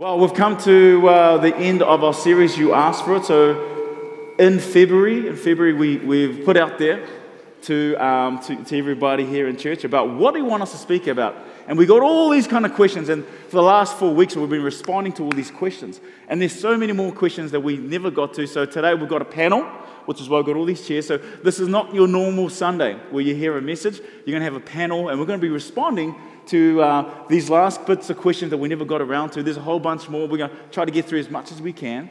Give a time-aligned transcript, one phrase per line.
[0.00, 3.24] Well, we've come to uh, the end of our series, You Asked for It.
[3.24, 7.04] So, in February, in February, we, we've put out there
[7.62, 10.78] to, um, to, to everybody here in church about what do you want us to
[10.78, 11.34] speak about.
[11.66, 13.08] And we got all these kind of questions.
[13.08, 16.00] And for the last four weeks, we've been responding to all these questions.
[16.28, 18.46] And there's so many more questions that we never got to.
[18.46, 19.64] So, today we've got a panel,
[20.06, 21.08] which is why I've got all these chairs.
[21.08, 23.98] So, this is not your normal Sunday where you hear a message.
[23.98, 26.14] You're going to have a panel, and we're going to be responding
[26.48, 29.42] to uh, these last bits of questions that we never got around to.
[29.42, 30.26] There's a whole bunch more.
[30.26, 32.10] We're going to try to get through as much as we can.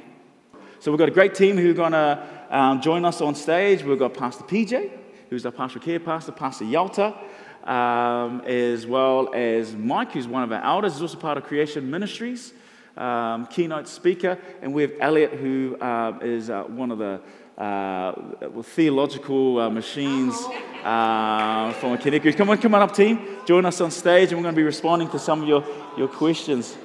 [0.79, 3.83] So we've got a great team who are going to um, join us on stage.
[3.83, 4.91] We've got Pastor PJ,
[5.29, 7.15] who's our pastoral care pastor, Pastor Yalta,
[7.63, 11.89] um, as well as Mike, who's one of our elders, is also part of Creation
[11.89, 12.53] Ministries,
[12.95, 17.21] um, keynote speaker, and we have Elliot, who uh, is uh, one of the
[17.57, 18.13] uh,
[18.61, 20.35] theological uh, machines
[20.83, 23.19] uh, from Connect Come on, come on up, team.
[23.45, 25.65] Join us on stage, and we're going to be responding to some of your,
[25.97, 26.77] your questions.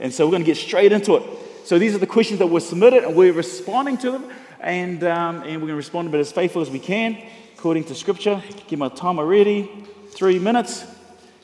[0.00, 1.22] And so we're going to get straight into it.
[1.64, 5.42] So these are the questions that were submitted, and we're responding to them, and, um,
[5.42, 7.16] and we're going to respond to it as faithful as we can,
[7.56, 8.42] according to Scripture.
[8.66, 9.70] Give my timer ready.
[10.10, 10.84] Three minutes.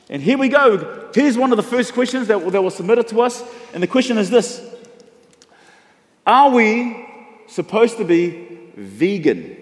[0.09, 1.09] And here we go.
[1.13, 3.43] Here's one of the first questions that, that was submitted to us.
[3.73, 4.61] And the question is this
[6.25, 7.05] Are we
[7.47, 8.46] supposed to be
[8.77, 9.57] vegan?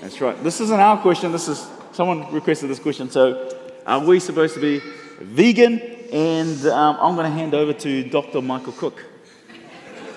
[0.00, 0.42] That's right.
[0.42, 1.30] This isn't our question.
[1.30, 3.10] This is someone requested this question.
[3.10, 4.80] So, are we supposed to be
[5.20, 5.80] vegan?
[6.12, 8.42] And um, I'm going to hand over to Dr.
[8.42, 9.04] Michael Cook.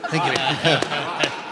[0.10, 1.32] Thank you.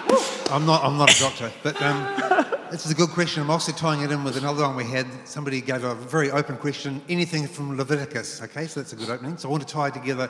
[0.54, 0.84] I'm not.
[0.84, 3.42] I'm not a doctor, but um, this is a good question.
[3.42, 5.08] I'm also tying it in with another one we had.
[5.26, 7.02] Somebody gave a very open question.
[7.10, 8.42] Anything from Leviticus?
[8.44, 9.38] Okay, so that's a good opening.
[9.38, 10.30] So I want to tie together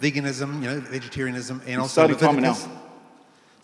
[0.00, 2.68] veganism, you know, vegetarianism, and also Leviticus.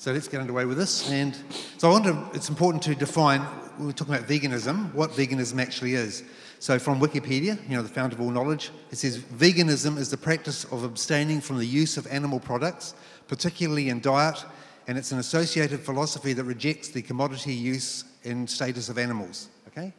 [0.01, 1.11] So let's get underway with this.
[1.11, 1.37] And
[1.77, 3.45] so I want to, it's important to define,
[3.79, 6.25] we're talking about veganism, what veganism actually is.
[6.59, 10.17] So from Wikipedia, you know, the fount of all knowledge, it says veganism is the
[10.17, 12.95] practice of abstaining from the use of animal products,
[13.29, 14.43] particularly in diet,
[14.89, 19.51] and it's an associated philosophy that rejects the commodity use and status of animals.
[19.69, 19.93] Okay?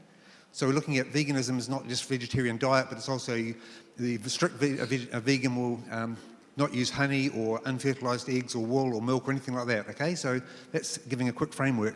[0.52, 3.54] So we're looking at veganism is not just vegetarian diet, but it's also
[3.98, 6.18] the strict a vegan will um,
[6.58, 9.90] not use honey or unfertilized eggs or wool or milk or anything like that.
[9.90, 10.42] Okay, so
[10.72, 11.96] that's giving a quick framework.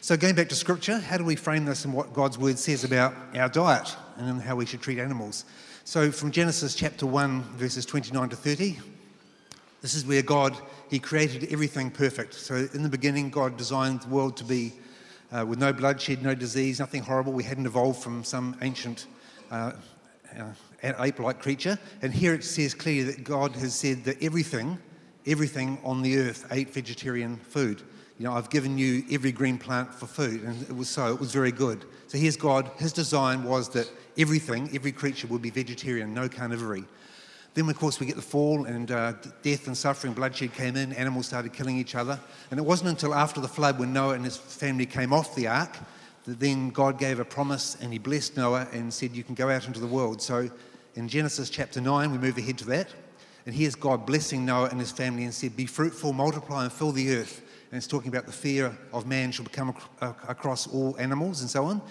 [0.00, 2.84] So, going back to scripture, how do we frame this and what God's word says
[2.84, 5.44] about our diet and how we should treat animals?
[5.84, 8.78] So, from Genesis chapter 1, verses 29 to 30,
[9.82, 10.56] this is where God,
[10.90, 12.34] He created everything perfect.
[12.34, 14.74] So, in the beginning, God designed the world to be
[15.32, 17.32] uh, with no bloodshed, no disease, nothing horrible.
[17.32, 19.06] We hadn't evolved from some ancient
[19.50, 19.72] uh,
[20.38, 20.44] uh,
[20.98, 21.78] ape like creature.
[22.02, 24.78] And here it says clearly that God has said that everything,
[25.26, 27.82] everything on the earth ate vegetarian food.
[28.18, 30.42] You know, I've given you every green plant for food.
[30.42, 31.84] And it was so, it was very good.
[32.06, 32.70] So here's God.
[32.78, 36.86] His design was that everything, every creature would be vegetarian, no carnivory.
[37.52, 40.92] Then, of course, we get the fall and uh, death and suffering, bloodshed came in,
[40.92, 42.20] animals started killing each other.
[42.50, 45.46] And it wasn't until after the flood, when Noah and his family came off the
[45.46, 45.74] ark,
[46.26, 49.48] that then God gave a promise and he blessed Noah and said, You can go
[49.48, 50.20] out into the world.
[50.20, 50.50] So
[50.96, 52.88] in Genesis chapter 9, we move ahead to that.
[53.44, 56.90] And here's God blessing Noah and his family and said, Be fruitful, multiply, and fill
[56.90, 57.42] the earth.
[57.70, 61.64] And it's talking about the fear of man shall come across all animals and so
[61.66, 61.82] on.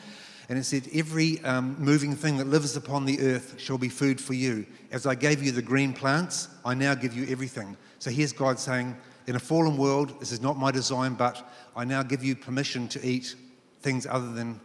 [0.49, 4.19] And it said, Every um, moving thing that lives upon the earth shall be food
[4.19, 4.65] for you.
[4.91, 7.77] As I gave you the green plants, I now give you everything.
[7.99, 11.85] So here's God saying, In a fallen world, this is not my design, but I
[11.85, 13.35] now give you permission to eat
[13.81, 14.59] things other than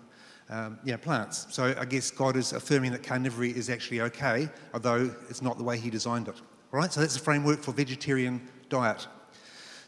[0.50, 1.46] um, yeah, plants.
[1.50, 5.64] So I guess God is affirming that carnivory is actually okay, although it's not the
[5.64, 6.36] way He designed it.
[6.72, 9.06] All right, so that's the framework for vegetarian diet.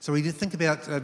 [0.00, 1.00] So we think about uh,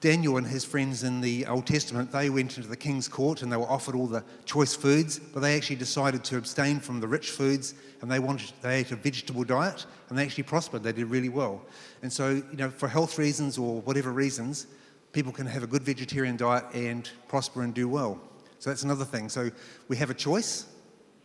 [0.00, 2.12] Daniel and his friends in the Old Testament.
[2.12, 5.40] They went into the king's court and they were offered all the choice foods, but
[5.40, 8.96] they actually decided to abstain from the rich foods and they wanted they ate a
[8.96, 10.82] vegetable diet and they actually prospered.
[10.82, 11.62] They did really well.
[12.02, 14.66] And so, you know, for health reasons or whatever reasons,
[15.12, 18.20] people can have a good vegetarian diet and prosper and do well.
[18.60, 19.28] So that's another thing.
[19.28, 19.50] So
[19.88, 20.66] we have a choice.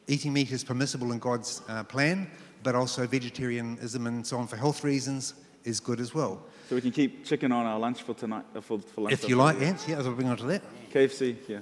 [0.07, 2.29] Eating meat is permissible in God's uh, plan,
[2.63, 5.33] but also vegetarianism and so on for health reasons
[5.65, 6.41] is good as well.
[6.69, 9.13] So we can keep chicken on our lunch for tonight, uh, for, for lunch.
[9.13, 10.63] If you like, yes, yeah, I'll bring on to that.
[10.91, 11.59] KFC, yeah.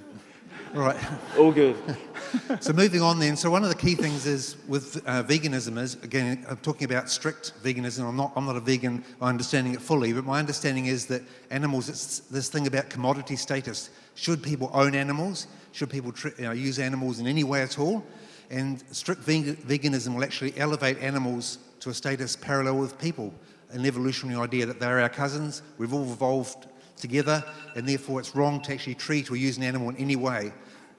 [0.74, 0.96] All right.
[1.38, 1.76] All good.
[2.60, 3.36] so moving on then.
[3.36, 7.08] So one of the key things is with uh, veganism is again I'm talking about
[7.08, 8.08] strict veganism.
[8.08, 9.04] I'm not I'm not a vegan.
[9.20, 11.88] I'm understanding it fully, but my understanding is that animals.
[11.88, 13.90] It's this thing about commodity status.
[14.14, 15.46] Should people own animals?
[15.72, 18.04] Should people you know, use animals in any way at all?
[18.50, 23.32] And strict veganism will actually elevate animals to a status parallel with people.
[23.70, 25.62] An evolutionary idea that they're our cousins.
[25.78, 27.44] We've all evolved together,
[27.76, 30.52] and therefore it's wrong to actually treat or use an animal in any way.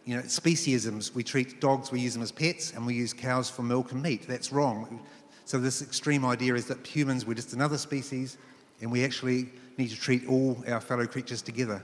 [0.05, 3.49] You know, speciesisms, we treat dogs, we use them as pets, and we use cows
[3.49, 4.27] for milk and meat.
[4.27, 4.99] That's wrong.
[5.45, 8.37] So this extreme idea is that humans, we're just another species,
[8.81, 11.83] and we actually need to treat all our fellow creatures together.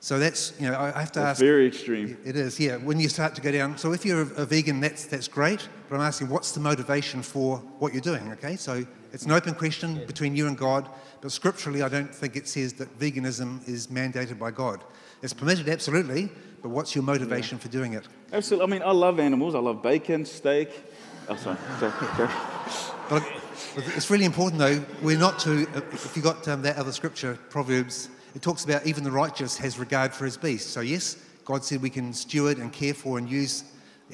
[0.00, 1.40] So that's, you know, I have to That's ask.
[1.40, 2.18] very extreme.
[2.26, 2.76] It is, yeah.
[2.76, 5.66] When you start to go down, so if you're a, a vegan, that's that's great.
[5.88, 8.30] But I'm asking, what's the motivation for what you're doing?
[8.32, 10.88] Okay, so it's an open question between you and God.
[11.20, 14.82] But scripturally, I don't think it says that veganism is mandated by God.
[15.22, 16.30] It's permitted, absolutely.
[16.62, 18.08] But what's your motivation for doing it?
[18.32, 18.66] Absolutely.
[18.66, 19.54] I mean, I love animals.
[19.54, 20.68] I love bacon, steak.
[21.28, 21.56] Oh, sorry.
[21.78, 22.32] sorry.
[23.08, 23.22] but
[23.94, 24.84] it's really important, though.
[25.00, 25.68] We're not to.
[25.92, 29.78] If you got um, that other scripture, Proverbs, it talks about even the righteous has
[29.78, 30.70] regard for his beast.
[30.70, 33.62] So yes, God said we can steward and care for and use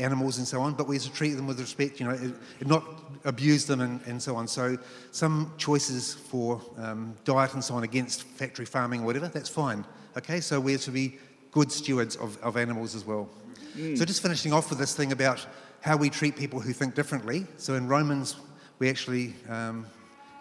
[0.00, 2.00] animals and so on, but we have to treat them with respect.
[2.00, 2.85] You know, and not
[3.25, 4.49] abuse them and, and so on.
[4.49, 4.79] So
[5.12, 9.85] some choices for um, diet and so on against factory farming or whatever, that's fine.
[10.17, 11.19] Okay, so we're to be
[11.50, 13.29] good stewards of, of animals as well.
[13.97, 15.47] So just finishing off with this thing about
[15.81, 17.46] how we treat people who think differently.
[17.56, 18.37] So in Romans,
[18.79, 19.87] we actually um,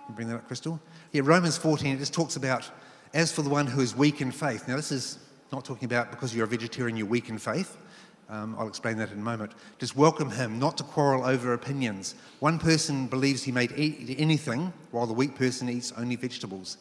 [0.09, 0.79] bring that up, Crystal.
[1.11, 1.95] Yeah, Romans 14.
[1.95, 2.69] It just talks about
[3.13, 4.67] as for the one who is weak in faith.
[4.67, 5.19] Now this is
[5.51, 7.77] not talking about because you're a vegetarian you're weak in faith.
[8.29, 9.53] Um, I'll explain that in a moment.
[9.79, 12.13] Just welcome him, not to quarrel over opinions.
[12.39, 16.77] One person believes he may eat anything, while the weak person eats only vegetables.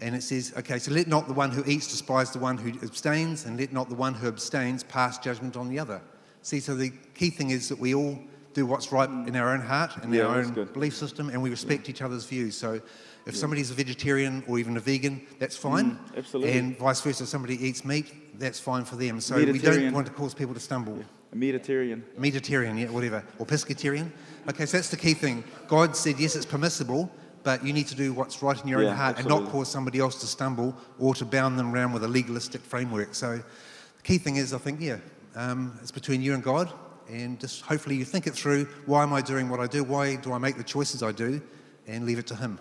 [0.00, 2.70] And it says, okay, so let not the one who eats despise the one who
[2.86, 6.00] abstains, and let not the one who abstains pass judgment on the other.
[6.42, 8.18] See, so the key thing is that we all
[8.54, 10.72] do what's right in our own heart and Yeah, our own good.
[10.72, 12.56] belief system, and we respect each other's views.
[12.56, 12.80] So
[13.26, 15.92] if somebody's a vegetarian or even a vegan, that's fine.
[15.96, 16.58] Mm, absolutely.
[16.58, 19.20] And vice versa, if somebody eats meat, that's fine for them.
[19.20, 20.98] So we don't want to cause people to stumble.
[21.32, 22.04] A Mediterranean.
[22.16, 24.10] Mediterranean, yeah, whatever, or pescatarian.
[24.48, 25.42] Okay, so that's the key thing.
[25.66, 27.10] God said, yes, it's permissible,
[27.42, 29.70] but you need to do what's right in your Yeah, own heart and not cause
[29.70, 33.14] somebody else to stumble or to bound them around with a legalistic framework.
[33.14, 34.98] So the key thing is, I think, yeah,
[35.34, 36.72] um, it's between you and God,
[37.08, 38.64] and just hopefully you think it through.
[38.86, 39.84] Why am I doing what I do?
[39.84, 41.42] Why do I make the choices I do?
[41.86, 42.58] And leave it to Him.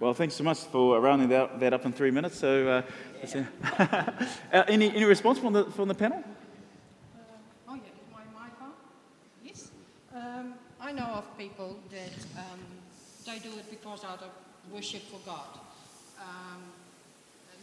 [0.00, 2.38] Well, thanks so much for rounding that, that up in three minutes.
[2.38, 2.82] So, uh,
[3.22, 3.44] it.
[3.78, 6.24] uh, any, any response from the, from the panel?
[7.68, 7.80] Oh, yeah,
[8.10, 8.52] my mic?
[9.44, 9.70] Yes.
[10.16, 12.60] Um, I know of people that um,
[13.26, 14.30] they do it because out of
[14.72, 15.60] worship for God.
[16.18, 16.62] Um,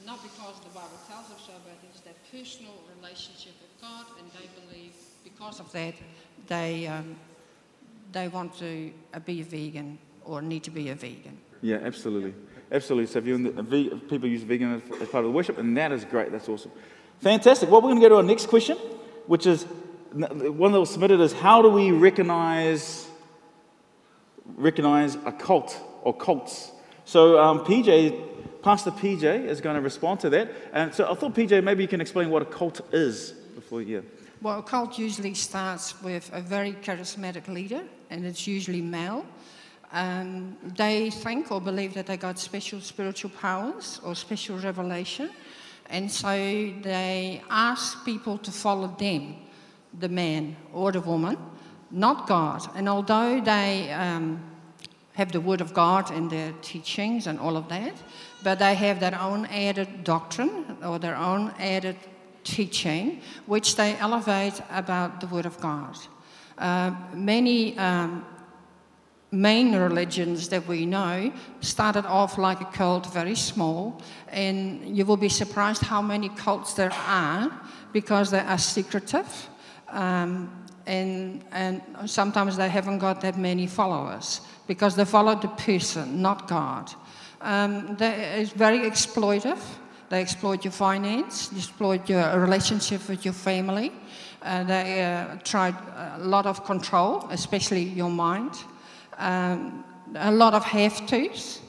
[0.06, 4.30] not because the Bible tells them so, but it's their personal relationship with God, and
[4.34, 4.94] they believe
[5.24, 5.96] because of that
[6.46, 7.16] they, um,
[8.12, 11.40] they want to uh, be a vegan or need to be a vegan.
[11.62, 12.34] Yeah, absolutely.
[12.72, 13.08] Absolutely.
[13.08, 15.76] So if, you're the, if people use vegan as, as part of the worship, and
[15.78, 16.32] that is great.
[16.32, 16.72] That's awesome.
[17.20, 17.70] Fantastic.
[17.70, 18.78] Well, we're going to go to our next question,
[19.26, 19.66] which is
[20.14, 23.08] one that was submitted is how do we recognize
[24.56, 26.72] recognize a cult or cults?
[27.06, 30.52] So um, PJ, Pastor PJ is going to respond to that.
[30.74, 34.04] And so I thought PJ, maybe you can explain what a cult is before you.
[34.42, 39.26] Well, a cult usually starts with a very charismatic leader, and it's usually male.
[39.92, 45.30] Um, they think or believe that they got special spiritual powers or special revelation,
[45.90, 49.36] and so they ask people to follow them,
[49.98, 51.38] the man or the woman,
[51.90, 52.68] not God.
[52.76, 54.44] And although they um,
[55.14, 57.96] have the Word of God in their teachings and all of that,
[58.44, 61.96] but they have their own added doctrine or their own added
[62.44, 65.98] teaching, which they elevate about the Word of God.
[66.58, 68.26] Uh, many um,
[69.42, 71.32] main religions that we know
[71.62, 76.74] started off like a cult, very small, and you will be surprised how many cults
[76.74, 77.52] there are
[77.94, 79.50] because they are secretive.
[79.90, 80.52] Um,
[80.86, 86.48] and, and sometimes they haven't got that many followers because they follow the person, not
[86.48, 86.92] God.
[87.42, 89.60] Um, they, it's very exploitive.
[90.10, 93.92] They exploit your finance, they exploit your relationship with your family.
[94.42, 95.74] Uh, they uh, try
[96.16, 98.54] a lot of control, especially your mind.
[99.18, 99.84] Um,
[100.16, 101.60] a lot of have tos,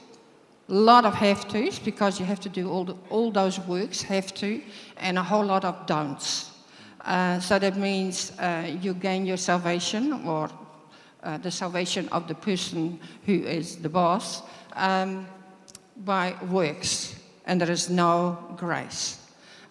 [0.69, 4.01] a lot of have tos because you have to do all, the, all those works,
[4.03, 4.61] have to,
[4.97, 6.51] and a whole lot of don'ts.
[7.05, 10.49] Uh, so that means uh, you gain your salvation or
[11.23, 15.27] uh, the salvation of the person who is the boss um,
[16.05, 17.15] by works,
[17.45, 19.19] and there is no grace.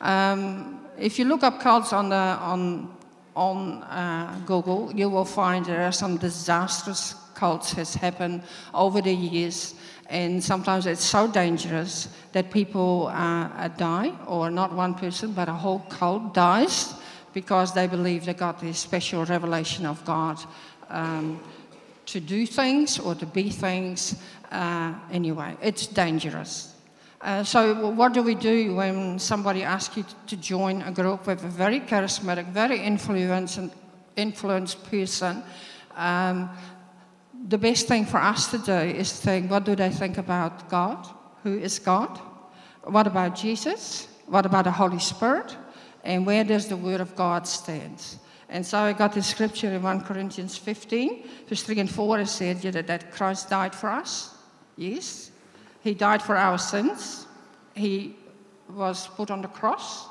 [0.01, 2.95] Um, if you look up cults on, the, on,
[3.37, 8.43] on uh, Google, you will find there are some disastrous cults has happened
[8.75, 9.75] over the years,
[10.11, 15.53] and sometimes it's so dangerous that people uh, die, or not one person, but a
[15.53, 16.95] whole cult dies
[17.35, 20.39] because they believe they got this special revelation of God
[20.89, 21.41] um,
[22.07, 24.21] to do things or to be things.
[24.51, 26.75] Uh, anyway, it's dangerous.
[27.21, 31.45] Uh, so, what do we do when somebody asks you to join a group with
[31.45, 33.61] a very charismatic, very influenced,
[34.17, 35.43] influenced person?
[35.97, 36.49] Um,
[37.49, 40.69] the best thing for us to do is to think what do they think about
[40.69, 41.07] God?
[41.43, 42.21] Who is God?
[42.85, 44.07] What about Jesus?
[44.27, 45.57] What about the Holy Spirit?
[46.05, 48.05] And where does the Word of God stand?
[48.51, 52.21] And so I got the scripture in 1 Corinthians 15, verse 3 and 4.
[52.21, 54.35] It said know, that Christ died for us.
[54.77, 55.31] Yes.
[55.83, 57.27] He died for our sins.
[57.75, 58.17] He
[58.71, 60.07] was put on the cross.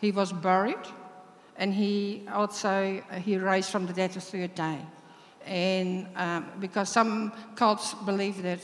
[0.00, 0.86] He was buried.
[1.56, 4.78] And he also he raised from the dead the third day.
[5.46, 8.60] And um, because some cults believe that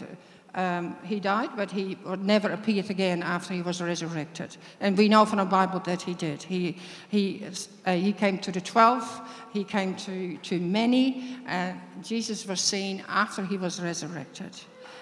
[0.54, 4.56] um, he died, but he would never appeared again after he was resurrected.
[4.80, 6.42] And we know from the Bible that he did.
[6.42, 6.76] He,
[7.08, 7.46] he,
[7.86, 9.20] uh, he came to the 12,
[9.52, 11.38] he came to, to many.
[11.48, 11.72] Uh,
[12.02, 14.50] Jesus was seen after he was resurrected.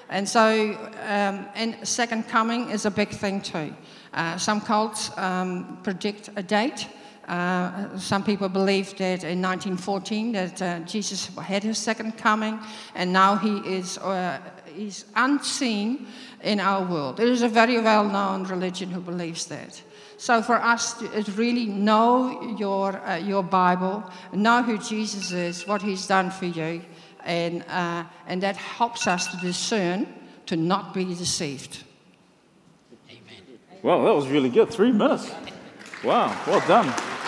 [0.08, 3.74] And so, um, and second coming is a big thing too.
[4.12, 6.88] Uh, some cults um, predict a date.
[7.30, 12.58] Uh, some people believe that in 1914 that uh, Jesus had his second coming,
[12.96, 14.40] and now he is uh,
[14.76, 16.08] is unseen
[16.42, 17.16] in our world.
[17.18, 19.80] There is a very well-known religion who believes that.
[20.16, 25.82] So for us to really know your uh, your Bible, know who Jesus is, what
[25.82, 26.82] He's done for you,
[27.24, 30.08] and uh, and that helps us to discern
[30.46, 31.84] to not be deceived.
[33.08, 33.58] Amen.
[33.84, 34.68] Well, that was really good.
[34.68, 35.30] Three minutes.
[36.02, 37.19] Wow, well done.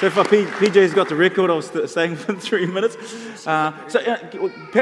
[0.00, 1.50] So far, P- PJ's got the record.
[1.50, 3.46] I was staying for three minutes.
[3.46, 4.18] Uh, so, uh,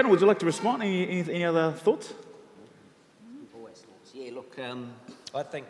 [0.08, 0.82] would you like to respond?
[0.82, 2.14] Any, any, any other thoughts?
[4.12, 4.92] Yeah, look, um,
[5.34, 5.66] I think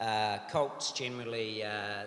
[0.00, 2.04] uh, cults generally, uh,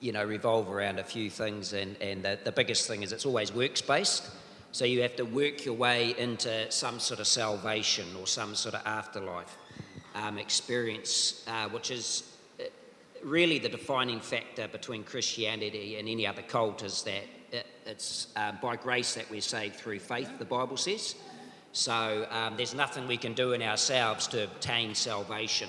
[0.00, 3.26] you know, revolve around a few things, and, and the, the biggest thing is it's
[3.26, 4.30] always works based.
[4.72, 8.74] So you have to work your way into some sort of salvation or some sort
[8.74, 9.56] of afterlife
[10.14, 12.27] um, experience, uh, which is uh,
[13.24, 18.52] really the defining factor between Christianity and any other cult is that it, it's uh,
[18.62, 21.14] by grace that we're saved through faith, the Bible says.
[21.72, 25.68] So um, there's nothing we can do in ourselves to obtain salvation.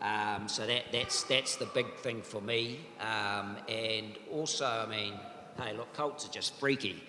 [0.00, 2.80] Um, so that, that's, that's the big thing for me.
[3.00, 5.14] Um, and also, I mean,
[5.60, 7.02] hey, look, cults are just freaky.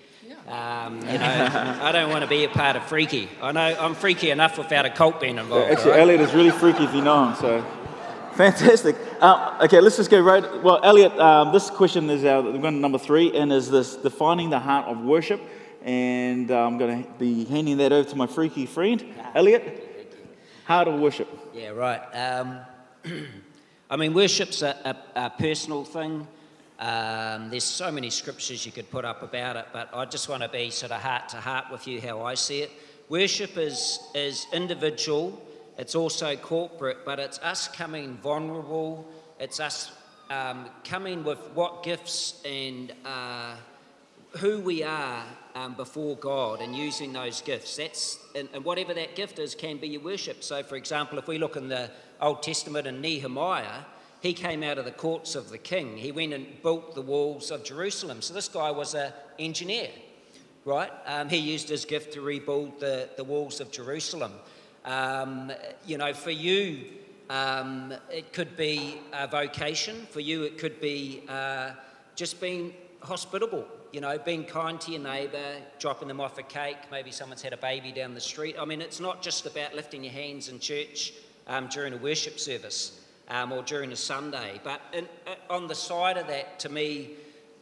[0.48, 3.30] Um, you know, I don't want to be a part of freaky.
[3.42, 5.72] I know I'm freaky enough without a cult being involved.
[5.72, 6.00] Actually, right?
[6.00, 7.36] Elliot is really freaky if you know him.
[7.36, 7.66] So,
[8.34, 8.96] fantastic.
[9.26, 10.62] Uh, okay, let's just go right.
[10.62, 13.96] Well, Elliot, um, this question is our we're going to number three, and is this
[13.96, 15.42] defining the heart of worship?
[15.84, 19.04] And uh, I'm going to be handing that over to my freaky friend,
[19.34, 20.22] Elliot.
[20.66, 21.28] Heart of worship.
[21.56, 22.02] Yeah, right.
[22.14, 22.60] Um,
[23.90, 26.28] I mean, worship's a, a, a personal thing.
[26.78, 30.44] Um, there's so many scriptures you could put up about it, but I just want
[30.44, 32.70] to be sort of heart to heart with you how I see it.
[33.10, 35.42] Worship is, is individual,
[35.78, 39.06] it's also corporate, but it's us coming vulnerable,
[39.40, 39.92] it's us
[40.30, 43.56] um, coming with what gifts and uh,
[44.38, 45.24] who we are
[45.56, 47.78] um, before God and using those gifts.
[47.78, 50.44] That's and, and, whatever that gift is can be your worship.
[50.44, 51.90] So, for example, if we look in the
[52.22, 53.82] Old Testament in Nehemiah,
[54.22, 55.98] he came out of the courts of the king.
[55.98, 58.22] He went and built the walls of Jerusalem.
[58.22, 59.90] So this guy was an engineer,
[60.64, 60.92] right?
[61.06, 64.32] Um, he used his gift to rebuild the, the walls of Jerusalem.
[64.84, 65.52] Um,
[65.86, 66.86] you know, for you,
[67.30, 70.08] um, it could be a vocation.
[70.12, 71.72] For you, it could be uh,
[72.16, 76.78] just being hospitable, you know, being kind to your neighbour, dropping them off a cake.
[76.92, 78.56] Maybe someone's had a baby down the street.
[78.60, 81.14] I mean, it's not just about lifting your hands in church
[81.48, 84.60] um, during a worship service um, or during a Sunday.
[84.64, 87.12] But in, uh, on the side of that, to me,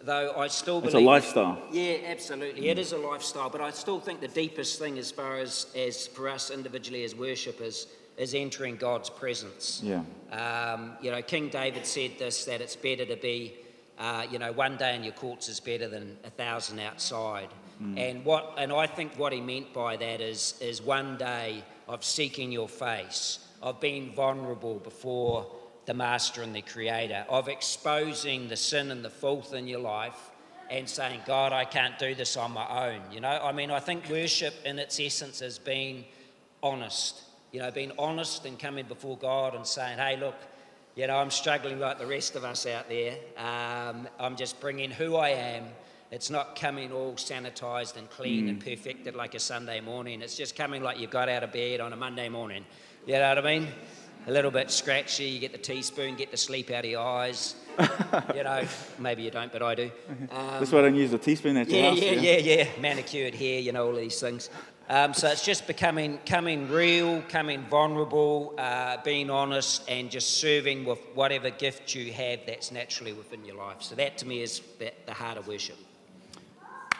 [0.01, 0.95] though, I still believe.
[0.95, 1.61] It's a lifestyle.
[1.71, 2.63] Yeah, absolutely.
[2.63, 2.71] Mm.
[2.71, 3.49] It is a lifestyle.
[3.49, 7.15] But I still think the deepest thing, as far as, as for us individually as
[7.15, 9.81] worshippers, is entering God's presence.
[9.83, 10.03] Yeah.
[10.31, 13.53] Um, you know, King David said this that it's better to be,
[13.97, 17.49] uh, you know, one day in your courts is better than a thousand outside.
[17.81, 17.97] Mm.
[17.97, 22.03] And what, and I think what he meant by that is, is one day of
[22.03, 25.49] seeking your face of being vulnerable before
[25.85, 30.31] the Master and the Creator, of exposing the sin and the filth in your life
[30.69, 33.01] and saying, God, I can't do this on my own.
[33.11, 36.03] You know, I mean, I think worship in its essence is being
[36.61, 37.21] honest,
[37.53, 40.35] you know, being honest and coming before God and saying, hey, look,
[40.95, 43.15] you know, I'm struggling like the rest of us out there.
[43.37, 45.63] Um, I'm just bringing who I am.
[46.11, 48.49] It's not coming all sanitized and clean mm.
[48.49, 50.21] and perfected like a Sunday morning.
[50.21, 52.65] It's just coming like you got out of bed on a Monday morning
[53.05, 53.67] you know what I mean?
[54.27, 57.55] A little bit scratchy, you get the teaspoon, get the sleep out of your eyes.
[58.35, 58.63] you know,
[58.99, 59.91] maybe you don't, but I do.
[60.31, 63.35] Um, That's why I don't use the teaspoon at yeah, house, yeah, yeah, yeah, Manicured
[63.35, 64.49] hair, you know, all these things.
[64.93, 70.85] Um, so it's just becoming, coming real, coming vulnerable, uh, being honest, and just serving
[70.85, 73.81] with whatever gift you have that's naturally within your life.
[73.81, 75.77] So that to me is the, the heart of worship.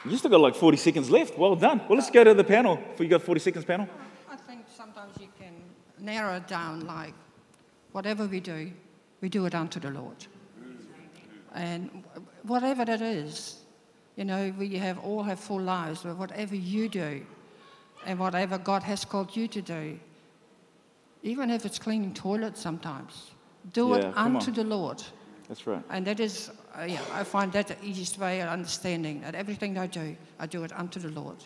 [0.05, 1.38] You still got like 40 seconds left.
[1.38, 1.81] Well done.
[1.88, 2.79] Well, let's go to the panel.
[2.95, 3.88] For you got 40 seconds panel.
[4.27, 5.53] I think sometimes you can
[6.00, 7.13] narrow it down like
[7.91, 8.71] whatever we do,
[9.21, 10.25] we do it unto the Lord.
[11.53, 12.03] And
[12.41, 13.62] whatever that is,
[14.15, 17.23] you know, we have all have full lives, but whatever you do
[18.05, 20.00] and whatever God has called you to do,
[21.22, 23.31] even if it's cleaning toilets sometimes,
[23.72, 24.53] do Yeah, it unto on.
[24.55, 25.03] the Lord.
[25.48, 25.83] That's right.
[25.89, 29.77] And that is, uh, yeah, I find that the easiest way of understanding that everything
[29.77, 31.38] I do, I do it unto the Lord.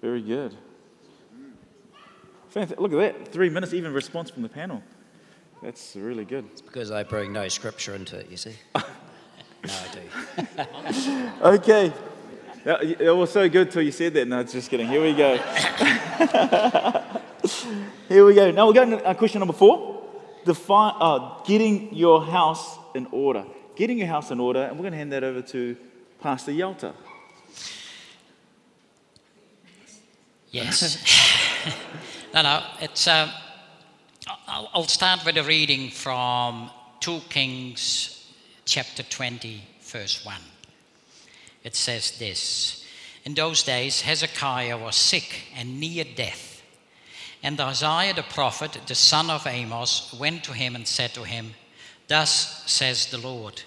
[0.00, 0.54] Very good.
[2.50, 2.80] Fantastic.
[2.80, 3.28] Look at that.
[3.28, 4.82] Three minutes, even response from the panel.
[5.62, 6.46] That's really good.
[6.52, 8.54] It's because I bring no scripture into it, you see.
[8.74, 8.82] no,
[9.66, 11.28] I do.
[11.42, 11.92] Okay.
[12.64, 14.26] That- It was so good till you said that.
[14.28, 14.88] No, it's just kidding.
[14.88, 15.36] Here we go.
[18.08, 18.50] Here we go.
[18.50, 20.02] Now we're going to uh, question number four.
[20.44, 23.44] Define, uh, getting your house in order.
[23.76, 25.76] Getting your house in order, and we're going to hand that over to
[26.20, 26.94] Pastor Yalta.
[30.50, 30.96] Yes.
[32.34, 33.06] no, no, it's.
[33.06, 33.30] Um,
[34.46, 38.32] I'll, I'll start with a reading from 2 Kings
[38.64, 40.34] chapter 20, verse 1.
[41.64, 42.84] It says this
[43.24, 46.62] In those days, Hezekiah was sick and near death.
[47.42, 51.54] And Isaiah the prophet, the son of Amos, went to him and said to him,
[52.08, 53.62] Thus says the Lord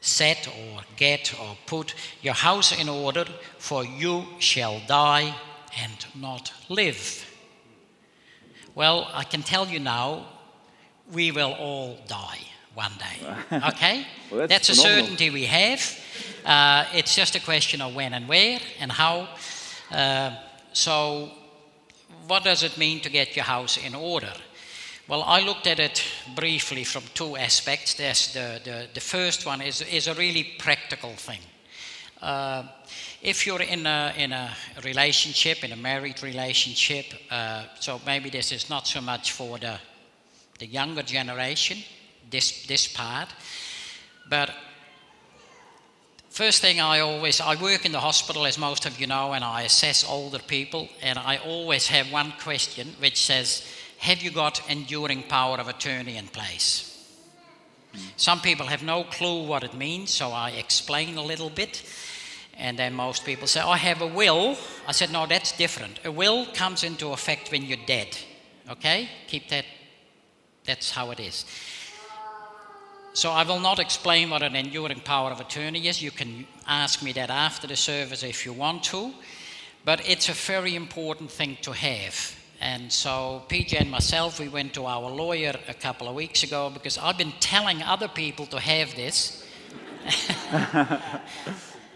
[0.00, 3.24] Set or get or put your house in order,
[3.58, 5.34] for you shall die
[5.82, 7.28] and not live.
[8.74, 10.26] Well, I can tell you now,
[11.10, 13.60] we will all die one day.
[13.68, 14.06] Okay?
[14.30, 15.80] Well, that's a certainty we have.
[16.44, 19.28] Uh, it's just a question of when and where and how.
[19.90, 20.34] Uh,
[20.72, 21.30] so,
[22.26, 24.32] what does it mean to get your house in order?
[25.08, 26.02] Well, I looked at it
[26.34, 27.94] briefly from two aspects.
[27.94, 31.40] There's the, the, the first one is, is a really practical thing.
[32.20, 32.64] Uh,
[33.22, 34.50] if you're in a, in a
[34.82, 39.78] relationship, in a married relationship, uh, so maybe this is not so much for the,
[40.58, 41.78] the younger generation,
[42.30, 43.28] this, this part,
[44.28, 44.50] but
[46.36, 49.42] first thing I always, I work in the hospital, as most of you know, and
[49.42, 53.66] I assess older people, and I always have one question which says,
[53.98, 56.92] Have you got enduring power of attorney in place?
[57.92, 58.00] Hmm.
[58.16, 61.82] Some people have no clue what it means, so I explain a little bit.
[62.58, 64.56] And then most people say, I have a will.
[64.86, 66.00] I said, No, that's different.
[66.04, 68.16] A will comes into effect when you're dead.
[68.70, 69.08] Okay?
[69.26, 69.64] Keep that,
[70.64, 71.44] that's how it is.
[73.16, 76.02] So I will not explain what an enduring power of attorney is.
[76.02, 79.10] You can ask me that after the service if you want to.
[79.86, 82.36] But it's a very important thing to have.
[82.60, 86.68] And so PJ and myself, we went to our lawyer a couple of weeks ago
[86.68, 89.46] because I've been telling other people to have this.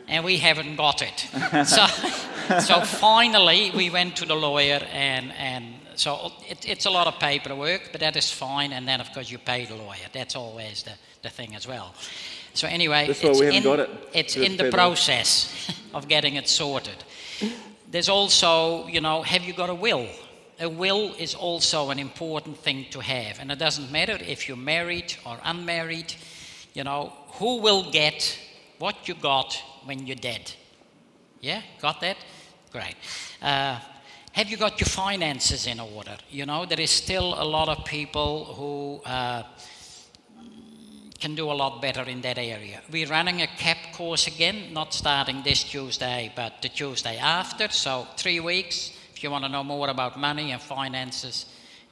[0.08, 1.18] and we haven't got it.
[1.66, 1.86] so,
[2.60, 5.66] so finally, we went to the lawyer, and, and
[6.00, 8.72] so it, it's a lot of paperwork, but that is fine.
[8.72, 10.08] And then, of course, you pay the lawyer.
[10.14, 11.94] That's always the, the thing as well.
[12.54, 13.90] So anyway, That's it's in, it.
[14.14, 17.04] It's in the the- process of getting it sorted.
[17.90, 20.08] There's also, you know, have you got a will?
[20.58, 24.56] A will is also an important thing to have, and it doesn't matter if you're
[24.56, 26.14] married or unmarried.
[26.72, 28.38] You know, who will get
[28.78, 30.52] what you got when you're dead?
[31.40, 32.16] Yeah, got that?
[32.72, 32.94] Great.
[33.42, 33.78] Uh,
[34.32, 36.16] have you got your finances in order?
[36.30, 39.42] You know, there is still a lot of people who uh,
[41.18, 42.80] can do a lot better in that area.
[42.90, 47.68] We're running a CAP course again, not starting this Tuesday, but the Tuesday after.
[47.68, 48.92] So, three weeks.
[49.14, 51.44] If you want to know more about money and finances,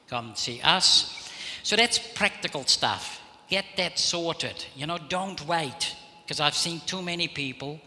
[0.09, 1.31] come see us.
[1.63, 3.21] So, that's practical stuff.
[3.49, 4.65] Get that sorted.
[4.75, 7.81] You know, don't wait, because I've seen too many people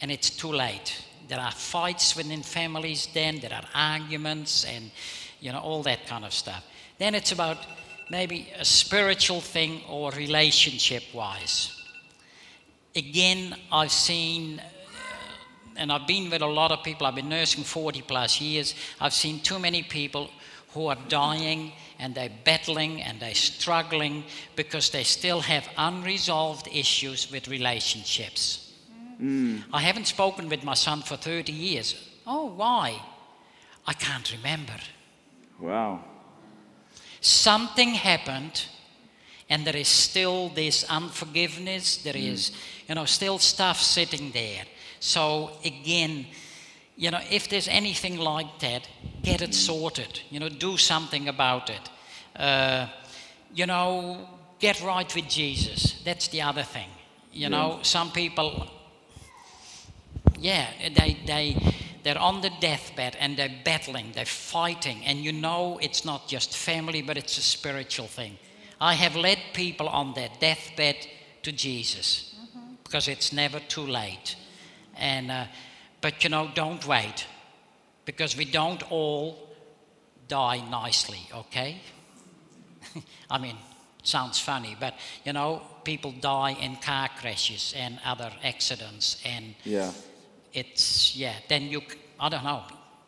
[0.00, 1.04] and it's too late.
[1.28, 4.90] There are fights within families then, there are arguments and
[5.40, 6.64] you know all that kind of stuff.
[6.98, 7.58] Then it's about
[8.10, 11.74] maybe a spiritual thing or relationship wise.
[12.96, 14.62] Again, I've seen uh,
[15.76, 18.74] and I've been with a lot of people, I've been nursing 40 plus years.
[19.00, 20.30] I've seen too many people
[20.70, 24.24] who are dying and they're battling and they're struggling
[24.56, 28.67] because they still have unresolved issues with relationships.
[29.20, 29.64] Mm.
[29.72, 31.94] I haven't spoken with my son for 30 years.
[32.26, 33.00] Oh, why?
[33.86, 34.74] I can't remember.
[35.58, 36.04] Wow.
[37.20, 38.66] Something happened,
[39.50, 42.32] and there is still this unforgiveness, there mm.
[42.32, 42.52] is,
[42.88, 44.64] you know, still stuff sitting there.
[45.00, 46.26] So, again,
[46.96, 48.88] you know, if there's anything like that,
[49.22, 49.54] get it mm.
[49.54, 50.20] sorted.
[50.30, 51.90] You know, do something about it.
[52.36, 52.86] Uh,
[53.54, 54.28] you know,
[54.58, 56.00] get right with Jesus.
[56.04, 56.88] That's the other thing.
[57.32, 58.68] You know, some people
[60.38, 61.56] yeah, they, they,
[62.02, 66.56] they're on the deathbed and they're battling, they're fighting, and you know it's not just
[66.56, 68.38] family, but it's a spiritual thing.
[68.80, 71.06] I have led people on their deathbed
[71.42, 72.34] to Jesus
[72.84, 74.36] because it's never too late.
[74.96, 75.44] And, uh,
[76.00, 77.26] but you know, don't wait
[78.04, 79.36] because we don't all
[80.28, 81.80] die nicely, okay?
[83.30, 83.56] I mean,
[84.02, 89.92] sounds funny, but you know, people die in car crashes and other accidents, and Yeah.
[90.52, 91.34] It's yeah.
[91.48, 91.82] Then you,
[92.18, 92.62] I don't know.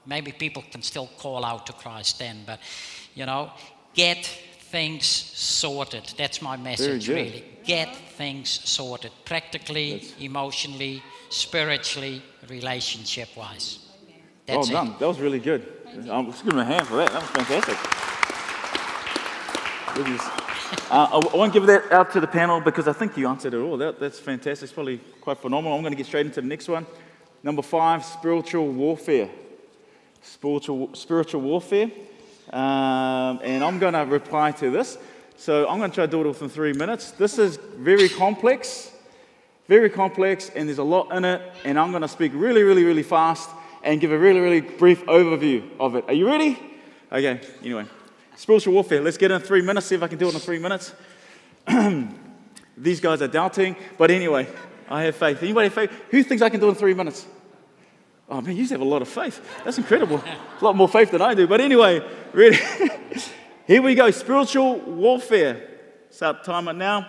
[0.06, 2.58] Maybe people can still call out to Christ then, but
[3.14, 3.50] you know,
[3.94, 4.24] get
[4.70, 6.12] things sorted.
[6.16, 7.44] That's my message, really.
[7.64, 13.80] Get things sorted, practically, emotionally, spiritually, relationship-wise.
[14.48, 14.72] Well That's it.
[14.72, 14.94] done.
[14.98, 15.66] That was really good.
[15.94, 17.12] Let's give him a hand for that.
[17.12, 17.76] That was fantastic.
[20.88, 23.54] Uh, I I won't give that out to the panel because I think you answered
[23.54, 23.76] it all.
[23.76, 24.64] That, that's fantastic.
[24.64, 25.76] It's probably quite phenomenal.
[25.76, 26.86] I'm going to get straight into the next one.
[27.42, 29.30] Number five, spiritual warfare.
[30.22, 31.90] Spiritual, spiritual warfare.
[32.52, 34.98] Um, and I'm going to reply to this.
[35.36, 37.12] So I'm going to try to do it within three minutes.
[37.12, 38.92] This is very complex
[39.70, 42.82] very complex and there's a lot in it and i'm going to speak really really
[42.82, 43.48] really fast
[43.84, 46.58] and give a really really brief overview of it are you ready
[47.12, 47.84] okay anyway
[48.34, 50.58] spiritual warfare let's get in three minutes see if i can do it in three
[50.58, 50.92] minutes
[52.76, 54.44] these guys are doubting but anyway
[54.90, 55.42] i have faith.
[55.42, 55.92] Anybody have faith?
[56.10, 57.26] Who thinks i can do it in three minutes?
[58.28, 59.40] Oh man you have a lot of faith.
[59.64, 60.22] That's incredible.
[60.60, 61.46] A lot more faith than i do.
[61.46, 62.00] But anyway
[62.32, 62.58] ready
[63.66, 64.10] here we go.
[64.10, 65.68] Spiritual warfare.
[66.10, 67.08] Start the timer now.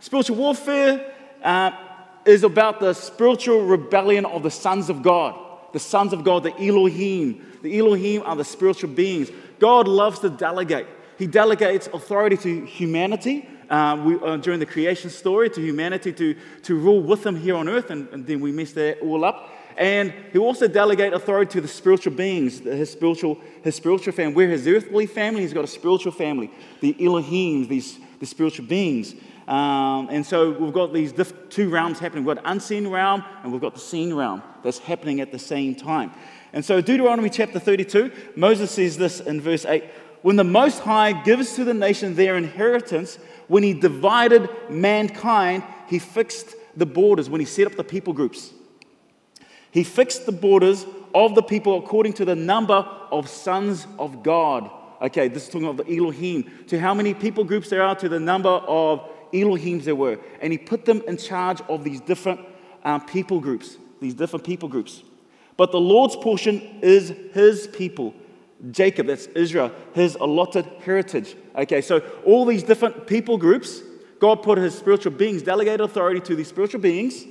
[0.00, 1.12] Spiritual warfare
[1.42, 1.70] uh,
[2.24, 5.38] is about the spiritual rebellion of the sons of God.
[5.72, 7.44] The sons of God, the Elohim.
[7.62, 9.30] The Elohim are the spiritual beings.
[9.58, 10.86] God loves to delegate.
[11.18, 16.34] He delegates authority to humanity uh, we, uh, during the creation story, to humanity to,
[16.62, 19.50] to rule with Him here on earth, and, and then we mess that all up.
[19.76, 24.34] And He also delegates authority to the spiritual beings, his spiritual, his spiritual family.
[24.34, 26.50] We're His earthly family, He's got a spiritual family.
[26.80, 29.14] The Elohim, these the spiritual beings.
[29.46, 32.24] Um, and so we've got these diff- two realms happening.
[32.24, 35.74] We've got unseen realm and we've got the seen realm that's happening at the same
[35.74, 36.12] time.
[36.52, 39.84] And so Deuteronomy chapter 32, Moses says this in verse 8
[40.22, 45.98] When the Most High gives to the nation their inheritance, when he divided mankind, he
[45.98, 48.52] fixed the borders, when he set up the people groups.
[49.70, 52.74] He fixed the borders of the people according to the number
[53.10, 54.70] of sons of God.
[55.00, 56.50] Okay, this is talking about the Elohim.
[56.68, 60.18] To how many people groups there are, to the number of Elohims there were.
[60.40, 62.40] And he put them in charge of these different
[62.84, 65.02] um, people groups, these different people groups.
[65.56, 68.14] But the Lord's portion is his people.
[68.70, 71.36] Jacob, that's Israel, his allotted heritage.
[71.56, 73.80] Okay, so all these different people groups,
[74.18, 77.24] God put his spiritual beings, delegated authority to these spiritual beings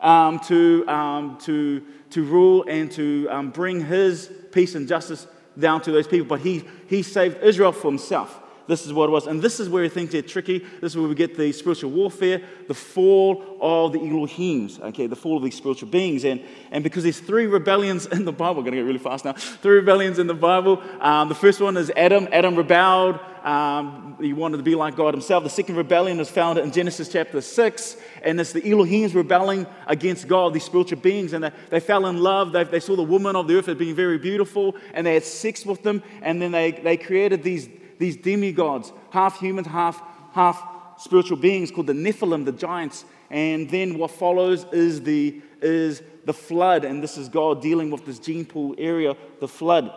[0.00, 5.26] um, to, um, to, to rule and to um, bring his peace and justice
[5.58, 6.26] down to those people.
[6.26, 8.40] But he, he saved Israel for himself.
[8.66, 9.26] This is what it was.
[9.26, 10.58] And this is where things get tricky.
[10.58, 15.16] This is where we get the spiritual warfare, the fall of the Elohims, okay, the
[15.16, 16.24] fall of these spiritual beings.
[16.24, 19.24] And, and because there's three rebellions in the Bible, I'm going to get really fast
[19.24, 19.32] now.
[19.34, 20.82] Three rebellions in the Bible.
[21.00, 22.28] Um, the first one is Adam.
[22.32, 23.20] Adam rebelled.
[23.44, 25.44] Um, he wanted to be like God himself.
[25.44, 27.96] The second rebellion is found in Genesis chapter 6.
[28.22, 31.34] And it's the Elohims rebelling against God, these spiritual beings.
[31.34, 32.52] And they, they fell in love.
[32.52, 34.74] They, they saw the woman of the earth as being very beautiful.
[34.94, 36.02] And they had sex with them.
[36.22, 40.02] And then they, they created these these demigods, half human, half,
[40.32, 40.62] half
[40.98, 43.04] spiritual beings called the Nephilim, the giants.
[43.30, 46.84] And then what follows is the, is the flood.
[46.84, 49.92] And this is God dealing with this gene pool area, the flood.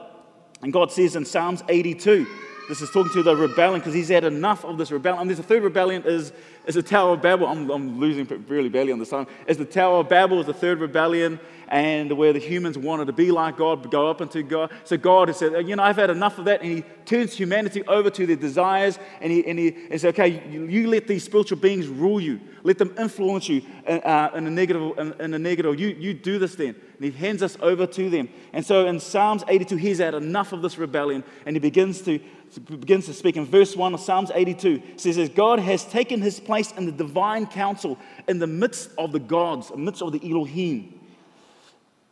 [0.62, 2.26] And God says in Psalms 82,
[2.68, 5.22] this is talking to the rebellion because he's had enough of this rebellion.
[5.22, 6.34] And there's a third rebellion is,
[6.68, 7.48] is the Tower of Babel.
[7.48, 9.26] I'm, I'm losing really badly on this time.
[9.48, 13.14] Is the Tower of Babel is the third rebellion and where the humans wanted to
[13.14, 14.72] be like God, go up into God.
[14.84, 16.62] So God has said, you know, I've had enough of that.
[16.62, 19.00] And he turns humanity over to their desires.
[19.22, 22.40] And he, and he and says, okay, you, you let these spiritual beings rule you.
[22.64, 25.80] Let them influence you uh, in a negative, in, in a negative.
[25.80, 26.76] You, you do this then.
[27.00, 28.30] And he hands us over to them.
[28.54, 31.24] And so in Psalms 82, he's had enough of this rebellion.
[31.46, 32.20] And he begins to,
[32.70, 33.38] begins to speak.
[33.38, 36.92] In verse 1 of Psalms 82, it says, God has taken his place in the
[36.92, 41.00] divine council in the midst of the gods, amidst of the Elohim.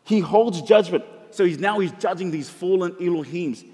[0.04, 1.04] He holds judgment.
[1.32, 3.66] So he's now he's judging these fallen Elohims.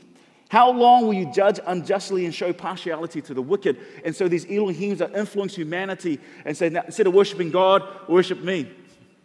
[0.49, 3.77] How long will you judge unjustly and show partiality to the wicked?
[4.03, 8.41] And so these Elohims that influence humanity and say, now, instead of worshiping God, worship
[8.41, 8.69] me.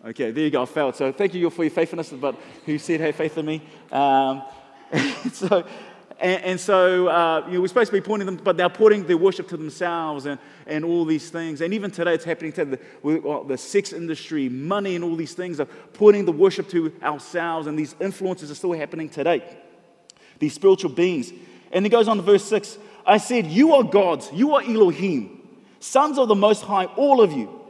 [0.04, 0.62] Okay, there you go.
[0.62, 0.94] I failed.
[0.94, 3.62] So thank you for your faithfulness, but who said, hey, faith in me?
[3.90, 4.44] Um,
[5.32, 5.64] so,
[6.18, 9.06] And, and so uh, you know, we're supposed to be pointing them, but they're putting
[9.06, 11.60] their worship to themselves and, and all these things.
[11.60, 15.60] And even today, it's happening to the, the sex industry, money, and all these things
[15.60, 17.66] are putting the worship to ourselves.
[17.66, 19.44] And these influences are still happening today.
[20.38, 21.32] These spiritual beings.
[21.72, 25.40] And he goes on to verse 6 I said, You are gods, you are Elohim,
[25.78, 27.60] sons of the Most High, all of you.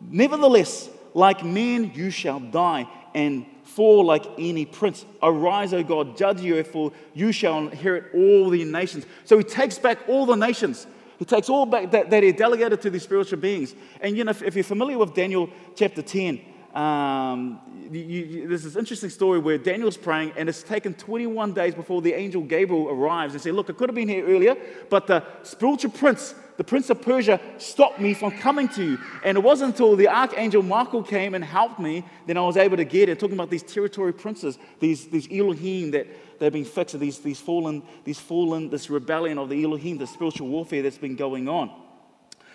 [0.00, 5.04] Nevertheless, like men, you shall die, and fall like any prince.
[5.22, 9.04] Arise, O God, judge you, for you shall inherit all the nations.
[9.24, 10.86] So he takes back all the nations.
[11.18, 13.74] He takes all back that, that he delegated to these spiritual beings.
[14.00, 16.40] And you know, if, if you're familiar with Daniel chapter 10,
[16.76, 17.58] um,
[17.90, 22.02] you, you, there's this interesting story where Daniel's praying, and it's taken 21 days before
[22.02, 24.56] the angel Gabriel arrives and says, Look, I could have been here earlier,
[24.90, 28.98] but the spiritual prince, the prince of Persia, stopped me from coming to you.
[29.24, 32.76] And it wasn't until the archangel Michael came and helped me, then I was able
[32.76, 33.18] to get it.
[33.18, 36.06] Talking about these territory princes, these, these Elohim that
[36.38, 40.48] they've been fixed, these, these fallen, these fallen, this rebellion of the Elohim, the spiritual
[40.48, 41.70] warfare that's been going on.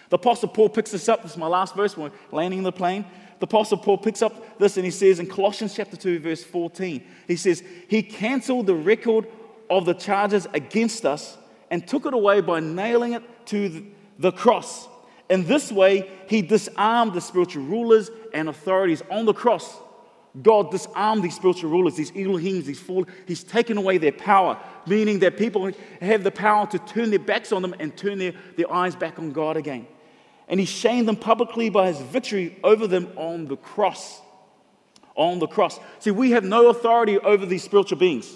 [0.09, 1.23] The Apostle Paul picks this up.
[1.23, 1.95] This is my last verse.
[1.95, 3.05] We're landing in the plane
[3.41, 7.03] the Apostle Paul picks up this and he says in Colossians chapter 2, verse 14,
[7.27, 9.27] he says, He canceled the record
[9.67, 11.39] of the charges against us
[11.71, 13.87] and took it away by nailing it to
[14.19, 14.87] the cross.
[15.27, 19.75] In this way, he disarmed the spiritual rulers and authorities on the cross.
[20.39, 23.07] God disarmed these spiritual rulers, these Elohims, these fall.
[23.27, 27.51] He's taken away their power, meaning that people have the power to turn their backs
[27.51, 29.87] on them and turn their, their eyes back on God again
[30.47, 34.21] and he shamed them publicly by his victory over them on the cross.
[35.15, 35.79] On the cross.
[35.99, 38.31] See, we have no authority over these spiritual beings.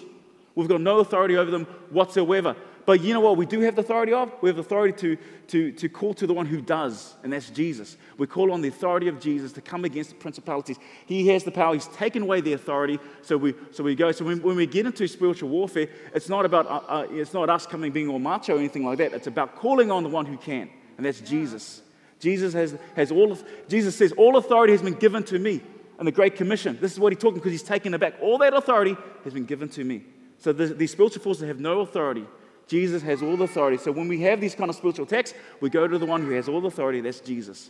[0.55, 2.55] We've got no authority over them whatsoever.
[2.85, 4.31] But you know what we do have the authority of?
[4.41, 7.49] We have the authority to, to, to call to the one who does, and that's
[7.49, 7.97] Jesus.
[8.17, 10.77] We call on the authority of Jesus to come against the principalities.
[11.07, 14.11] He has the power, He's taken away the authority, so we, so we go.
[14.11, 17.49] So when, when we get into spiritual warfare, it's not about uh, uh, it's not
[17.49, 19.13] us coming being all macho or anything like that.
[19.13, 21.81] It's about calling on the one who can, and that's Jesus.
[22.25, 25.61] Jesus has, has all Jesus says, All authority has been given to me.
[25.99, 28.15] And the Great Commission, this is what he's talking because he's taken it back.
[28.19, 30.03] All that authority has been given to me.
[30.39, 32.25] So the, these spiritual forces have no authority.
[32.67, 33.77] Jesus has all the authority.
[33.77, 36.31] So when we have these kind of spiritual texts, we go to the one who
[36.31, 37.69] has all the authority, that's Jesus.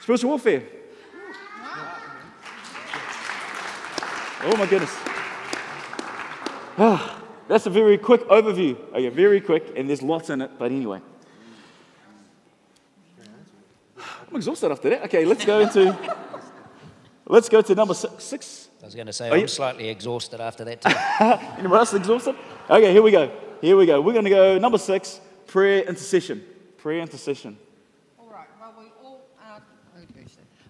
[0.00, 0.64] Spiritual warfare.
[4.42, 4.92] Oh my goodness.
[6.76, 8.76] Ah, that's a very quick overview.
[8.90, 11.00] Okay, very quick, and there's lots in it, but anyway.
[14.34, 15.04] I'm exhausted after that.
[15.04, 15.96] Okay, let's go into
[17.24, 18.68] let's go to number six.
[18.82, 19.46] I was going to say Are I'm you?
[19.46, 20.90] slightly exhausted after that too.
[21.56, 22.34] Anyone else exhausted?
[22.68, 23.30] Okay, here we go.
[23.60, 24.00] Here we go.
[24.00, 26.42] We're going to go number six: prayer intercession.
[26.78, 27.56] Prayer intercession.
[28.18, 28.48] All right.
[28.60, 29.62] Well, we all are,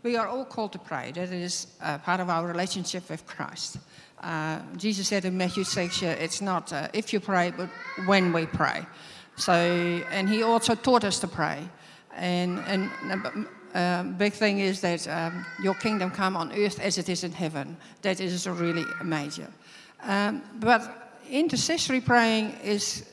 [0.03, 1.13] we are all called to pray.
[1.13, 3.79] That is uh, part of our relationship with Christ.
[4.21, 7.71] Uh, Jesus said in Matthew 6, it's not uh, if you pray, but
[8.05, 8.85] when we pray.
[9.37, 11.67] So, and he also taught us to pray.
[12.17, 12.91] And, and
[13.75, 17.33] uh, big thing is that um, your kingdom come on earth as it is in
[17.33, 17.77] heaven.
[18.03, 19.49] That is really major.
[20.03, 23.05] Um, but intercessory praying is,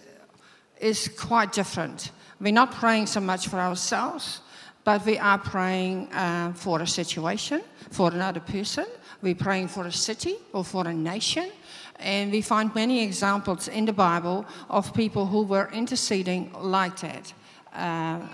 [0.79, 2.11] is quite different.
[2.39, 4.41] We're not praying so much for ourselves,
[4.83, 8.85] but we are praying uh, for a situation, for another person.
[9.21, 11.51] We're praying for a city or for a nation.
[11.97, 17.33] And we find many examples in the Bible of people who were interceding like that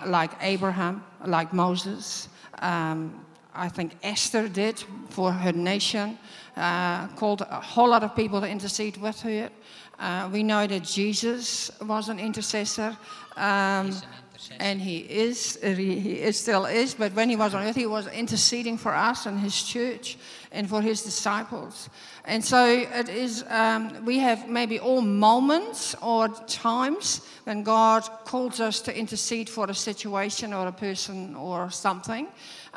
[0.06, 2.30] like Abraham, like Moses.
[2.60, 6.18] Um, I think Esther did for her nation,
[6.56, 9.50] uh, called a whole lot of people to intercede with her.
[10.00, 12.96] Uh, we know that Jesus was an intercessor.
[13.36, 13.92] Um,
[14.60, 18.08] and he is, he is, still is, but when he was on earth, he was
[18.08, 20.18] interceding for us and his church
[20.52, 21.90] and for his disciples.
[22.26, 28.60] And so it is, um, we have maybe all moments or times when God calls
[28.60, 32.28] us to intercede for a situation or a person or something.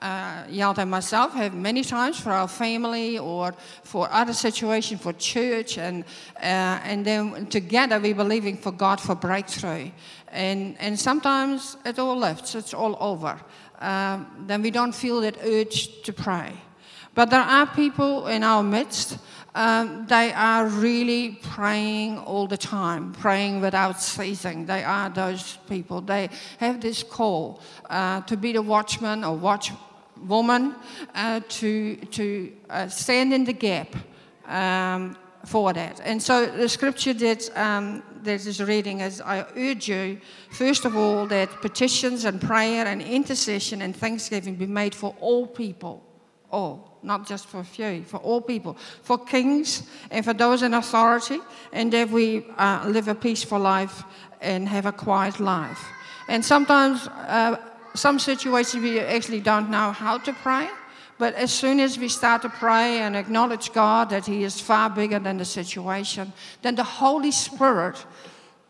[0.01, 5.13] Uh, Yalt and myself have many times for our family or for other situations, for
[5.13, 6.05] church, and,
[6.37, 9.91] uh, and then together we're believing for God for breakthrough.
[10.33, 13.41] And, and sometimes it all lifts, it's all over.
[13.81, 16.53] Um, then we don't feel that urge to pray.
[17.15, 19.19] But there are people in our midst,
[19.55, 24.67] um, they are really praying all the time, praying without ceasing.
[24.67, 26.01] They are those people.
[26.01, 30.77] They have this call uh, to be the watchman or watchwoman,
[31.15, 33.97] uh, to, to uh, stand in the gap
[34.47, 36.01] um, for that.
[36.05, 40.97] And so the scripture that um, that is reading is I urge you, first of
[40.97, 46.03] all, that petitions and prayer and intercession and thanksgiving be made for all people.
[46.51, 50.75] all, not just for a few, for all people, for kings and for those in
[50.75, 51.39] authority,
[51.73, 54.03] and that we uh, live a peaceful life
[54.41, 55.85] and have a quiet life.
[56.29, 57.57] And sometimes, uh,
[57.95, 60.69] some situations we actually don't know how to pray.
[61.21, 64.89] But as soon as we start to pray and acknowledge God that He is far
[64.89, 68.03] bigger than the situation, then the Holy Spirit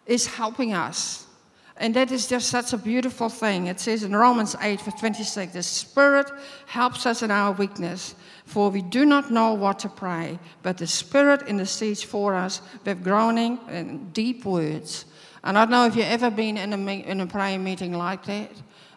[0.04, 1.28] is helping us.
[1.76, 3.68] And that is just such a beautiful thing.
[3.68, 6.28] It says in Romans 8, verse 26, the Spirit
[6.66, 10.88] helps us in our weakness, for we do not know what to pray, but the
[10.88, 15.04] Spirit intercedes for us with groaning and deep words.
[15.44, 18.24] And I don't know if you've ever been in a, in a prayer meeting like
[18.24, 18.50] that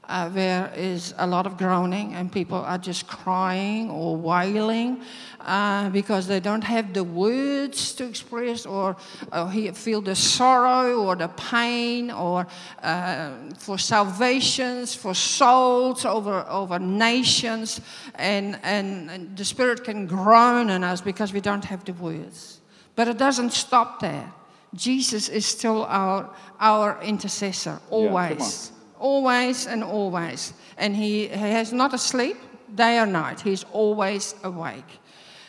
[0.09, 5.01] uh, there is a lot of groaning and people are just crying or wailing
[5.41, 8.95] uh, because they don't have the words to express or,
[9.31, 12.45] or feel the sorrow or the pain or
[12.81, 17.79] uh, for salvations, for souls over, over nations.
[18.15, 22.59] And, and, and the Spirit can groan in us because we don't have the words.
[22.95, 24.31] But it doesn't stop there.
[24.75, 28.71] Jesus is still our, our intercessor, always.
[28.71, 28.72] Yeah,
[29.03, 30.53] always and always.
[30.77, 32.37] And he, he has not a sleep
[32.73, 34.99] day or night, he's always awake.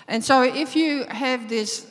[0.08, 1.86] And so if you have this,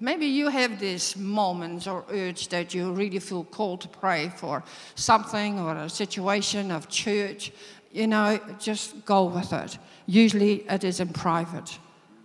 [0.00, 4.64] maybe you have this moments or urge that you really feel called to pray for
[4.96, 7.52] something or a situation of church,
[7.92, 9.78] you know, just go with it.
[10.06, 11.78] Usually it is in private.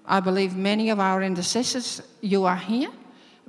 [0.06, 2.89] I believe many of our intercessors, you are here,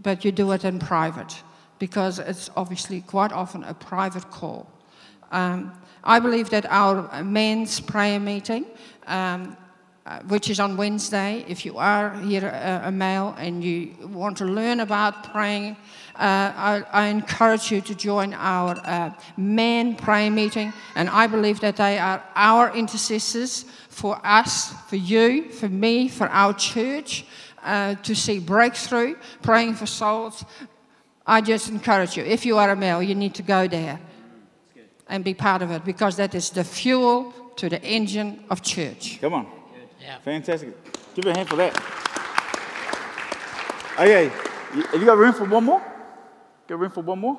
[0.03, 1.43] but you do it in private
[1.79, 4.67] because it's obviously quite often a private call.
[5.31, 5.73] Um,
[6.05, 8.65] I believe that our men's prayer meeting,
[9.07, 9.57] um,
[10.07, 13.95] uh, which is on Wednesday, if you are here a, uh, a male and you
[14.07, 15.77] want to learn about praying,
[16.15, 20.73] uh, I, I, encourage you to join our uh, men prayer meeting.
[20.95, 26.27] And I believe that they are our intercessors for us, for you, for me, for
[26.29, 27.27] our church,
[27.63, 30.45] uh, to see breakthrough, praying for souls.
[31.27, 32.25] I just encourage you.
[32.25, 34.01] If you are a male, you need to go there
[35.09, 39.19] and be part of it because that is the fuel to the engine of church.
[39.21, 39.47] Come on.
[40.01, 40.19] Yeah.
[40.19, 41.15] Fantastic.
[41.15, 41.75] Give a hand for that.
[43.99, 45.83] Okay, have you got room for one more?
[46.69, 47.39] Got room for one more?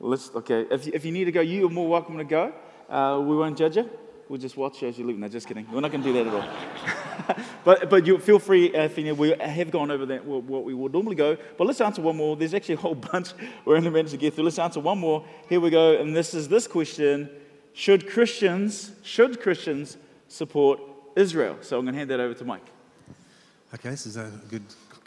[0.00, 2.52] Let's, okay, if, if you need to go, you are more welcome to go.
[2.88, 3.88] Uh, we won't judge you.
[4.28, 5.16] We'll just watch you as you leave.
[5.16, 5.66] No, just kidding.
[5.72, 7.36] We're not going to do that at all.
[7.64, 9.14] but but you feel free, uh, Fina.
[9.14, 11.38] We have gone over that what we would normally go.
[11.56, 12.36] But let's answer one more.
[12.36, 13.32] There's actually a whole bunch
[13.64, 14.44] we're only managed to get through.
[14.44, 15.24] Let's answer one more.
[15.48, 15.96] Here we go.
[15.96, 17.30] And this is this question:
[17.72, 19.96] Should Christians should Christians
[20.28, 20.78] support
[21.16, 21.56] Israel?
[21.62, 22.66] So I'm going to hand that over to Mike.
[23.74, 24.62] Okay, this is a good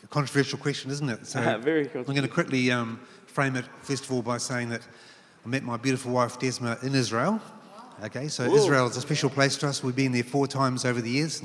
[0.10, 1.28] controversial question, isn't it?
[1.28, 1.88] So uh, very.
[1.94, 4.82] I'm going to quickly um, frame it first of all by saying that
[5.46, 7.40] I met my beautiful wife Desma in Israel.
[8.04, 8.56] Okay, so Ooh.
[8.56, 9.84] Israel is a special place to us.
[9.84, 11.44] We've been there four times over the years.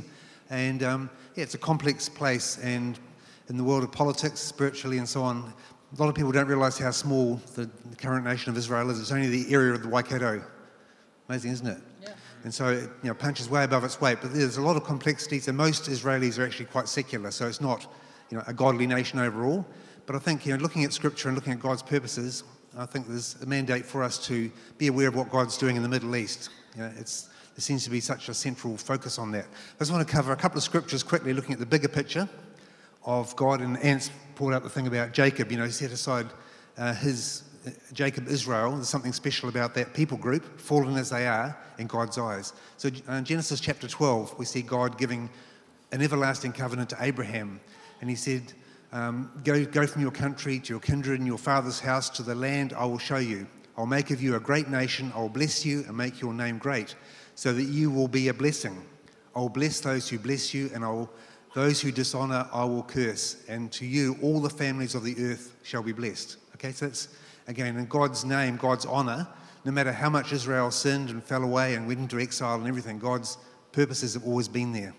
[0.49, 2.59] And um, yeah, it's a complex place.
[2.62, 2.99] And
[3.51, 5.53] in the world of politics, spiritually, and so on,
[5.95, 8.99] a lot of people don't realize how small the, the current nation of Israel is.
[8.99, 10.42] It's only the area of the Waikato.
[11.29, 11.79] Amazing, isn't it?
[12.03, 12.14] Yeah.
[12.45, 14.19] And so it you know, punches way above its weight.
[14.23, 17.33] But there's a lot of complexities, and most Israelis are actually quite secular.
[17.33, 17.87] So it's not
[18.31, 19.66] you know, a godly nation overall.
[20.07, 22.45] But I think you know, looking at Scripture and looking at God's purposes,
[22.78, 25.82] I think there's a mandate for us to be aware of what God's doing in
[25.82, 26.50] the Middle East.
[26.74, 29.46] You know, there seems to be such a central focus on that.
[29.46, 32.28] I just want to cover a couple of scriptures quickly, looking at the bigger picture
[33.06, 33.62] of God.
[33.62, 35.50] And Ants pulled out the thing about Jacob.
[35.50, 36.26] You know, he set aside
[36.76, 38.72] uh, his uh, Jacob Israel.
[38.72, 42.52] There's something special about that people group, fallen as they are in God's eyes.
[42.76, 45.30] So in uh, Genesis chapter 12, we see God giving
[45.92, 47.58] an everlasting covenant to Abraham.
[48.02, 48.52] And he said,
[48.92, 52.35] um, go, go from your country to your kindred and your father's house to the
[52.35, 53.46] land I will show you.
[53.77, 55.12] I'll make of you a great nation.
[55.14, 56.94] I will bless you and make your name great,
[57.35, 58.81] so that you will be a blessing.
[59.35, 61.11] I will bless those who bless you, and I will,
[61.55, 63.44] those who dishonor I will curse.
[63.49, 66.38] And to you, all the families of the earth shall be blessed.
[66.55, 67.09] Okay, so that's
[67.49, 69.29] again in God's name, God's honor.
[69.66, 72.99] No matter how much Israel sinned and fell away and went into exile and everything,
[72.99, 73.37] God's
[73.72, 74.94] purposes have always been there.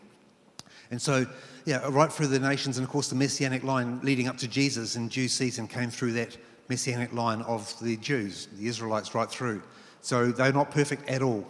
[0.92, 1.26] And so
[1.68, 4.96] yeah, right through the nations, and of course, the messianic line leading up to Jesus
[4.96, 6.38] in due season came through that
[6.70, 9.62] messianic line of the Jews, the Israelites, right through.
[10.00, 11.46] So they're not perfect at all,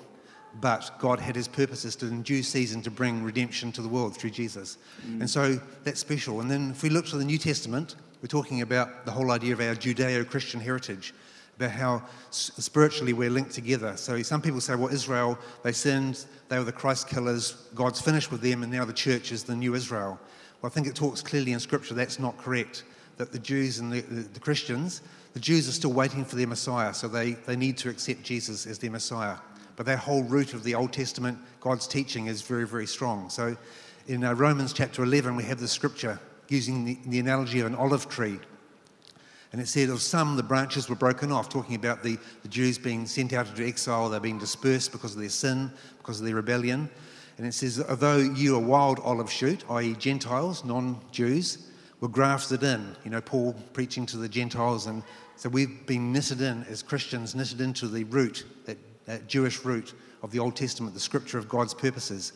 [0.60, 4.18] but God had his purposes to, in due season to bring redemption to the world
[4.18, 4.80] through Jesus.
[5.08, 5.20] Mm.
[5.20, 6.42] And so that's special.
[6.42, 9.54] And then if we look to the New Testament, we're talking about the whole idea
[9.54, 11.14] of our Judeo Christian heritage
[11.58, 13.98] about how spiritually we're linked together.
[13.98, 18.32] So some people say, well, Israel, they sinned, they were the Christ killers, God's finished
[18.32, 20.20] with them, and now the church is the new Israel.
[20.62, 22.84] Well, I think it talks clearly in Scripture that's not correct.
[23.18, 25.02] That the Jews and the, the, the Christians,
[25.34, 28.68] the Jews are still waiting for their Messiah, so they, they need to accept Jesus
[28.68, 29.38] as their Messiah.
[29.76, 33.30] But that whole root of the Old Testament, God's teaching, is very, very strong.
[33.30, 33.58] So
[34.08, 37.76] In uh, Romans chapter 11, we have the scripture using the, the analogy of an
[37.76, 38.40] olive tree.
[39.52, 42.78] And it said of some, the branches were broken off, talking about the, the Jews
[42.78, 46.36] being sent out into exile, they're being dispersed because of their sin, because of their
[46.36, 46.90] rebellion.
[47.38, 51.70] And it says, although you, a wild olive shoot, i.e., Gentiles, non Jews,
[52.02, 52.96] were grafted in.
[53.04, 54.88] You know, Paul preaching to the Gentiles.
[54.88, 55.04] And
[55.36, 59.94] so we've been knitted in, as Christians, knitted into the root, that, that Jewish root
[60.24, 62.34] of the Old Testament, the scripture of God's purposes.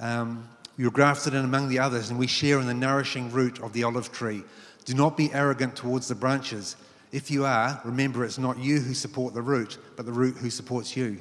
[0.00, 3.72] Um, you're grafted in among the others, and we share in the nourishing root of
[3.72, 4.42] the olive tree.
[4.84, 6.76] Do not be arrogant towards the branches.
[7.12, 10.50] If you are, remember it's not you who support the root, but the root who
[10.50, 11.18] supports you.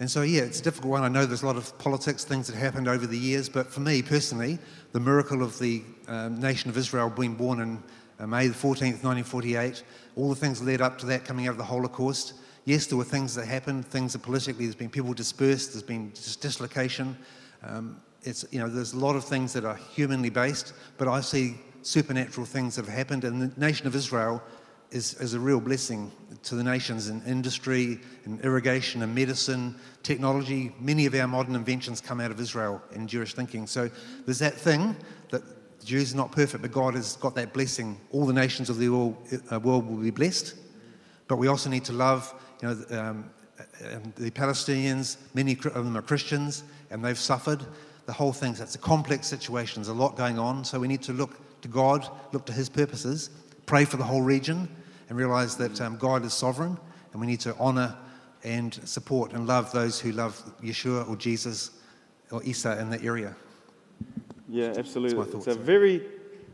[0.00, 1.02] And so, yeah, it's a difficult one.
[1.02, 3.80] I know there's a lot of politics, things that happened over the years, but for
[3.80, 4.58] me personally,
[4.92, 7.82] the miracle of the um, nation of Israel being born in
[8.18, 9.84] uh, May the 14th, 1948,
[10.16, 12.34] all the things led up to that coming out of the Holocaust.
[12.64, 16.10] Yes, there were things that happened, things that politically, there's been people dispersed, there's been
[16.40, 17.16] dislocation.
[17.62, 21.20] Um, it's, you know, there's a lot of things that are humanly based, but I
[21.20, 24.42] see supernatural things that have happened, and the nation of Israel
[24.90, 26.12] is, is a real blessing
[26.44, 30.74] to the nations in industry, in irrigation, in medicine, technology.
[30.80, 33.66] Many of our modern inventions come out of Israel in Jewish thinking.
[33.66, 33.90] So
[34.24, 34.94] there's that thing
[35.30, 35.42] that
[35.84, 37.98] Jews are not perfect, but God has got that blessing.
[38.10, 39.16] All the nations of the world,
[39.50, 40.54] uh, will be blessed,
[41.26, 42.32] but we also need to love.
[42.60, 43.30] You know, um,
[44.16, 47.64] the Palestinians, many of them are Christians, and they've suffered
[48.12, 48.54] the whole thing.
[48.54, 49.80] So it's a complex situation.
[49.80, 50.66] There's a lot going on.
[50.66, 51.30] So we need to look
[51.62, 53.30] to God, look to His purposes,
[53.64, 54.68] pray for the whole region,
[55.08, 56.76] and realize that um, God is sovereign,
[57.12, 57.96] and we need to honor
[58.44, 61.70] and support and love those who love Yeshua or Jesus
[62.30, 63.34] or Isa in that area.
[64.46, 65.38] Yeah, absolutely.
[65.38, 66.02] It's a very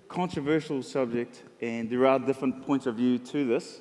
[0.06, 3.80] controversial subject, and there are different points of view to this.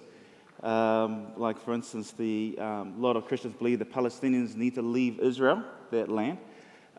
[0.63, 4.81] Um, like, for instance, the, um, a lot of Christians believe the Palestinians need to
[4.81, 6.39] leave Israel, that land.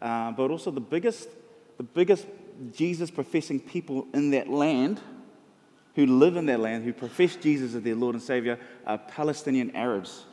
[0.01, 1.28] Uh, but also the biggest,
[1.76, 2.26] the biggest
[2.72, 5.01] Jesus professing people in that land
[5.94, 9.74] who live in that land, who profess Jesus as their Lord and Savior, are Palestinian
[9.74, 10.24] Arabs.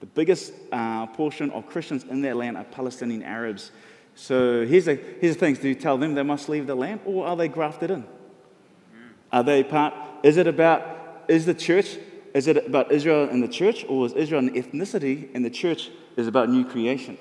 [0.00, 3.70] The biggest uh, portion of Christians in that land are Palestinian Arabs.
[4.14, 7.00] So here's the, here's the thing do you tell them they must leave the land,
[7.06, 8.04] or are they grafted in?
[9.32, 9.94] Are they part?
[10.22, 11.96] Is it about, is the church,
[12.34, 15.90] is it about Israel and the church, or is Israel an ethnicity and the church
[16.16, 17.16] is about new creation?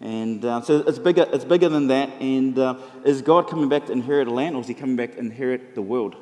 [0.00, 2.10] And uh, so it's bigger, it's bigger than that.
[2.20, 5.12] And uh, is God coming back to inherit a land or is he coming back
[5.12, 6.16] to inherit the world?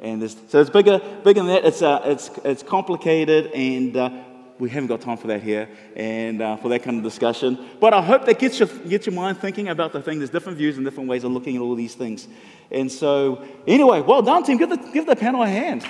[0.00, 1.64] And so it's bigger, bigger than that.
[1.64, 4.10] It's, uh, it's, it's complicated and uh,
[4.58, 7.64] we haven't got time for that here and uh, for that kind of discussion.
[7.80, 10.18] But I hope that gets your, gets your mind thinking about the thing.
[10.18, 12.26] There's different views and different ways of looking at all these things.
[12.70, 14.58] And so, anyway, well done, team.
[14.58, 15.82] Give the, give the panel a hand.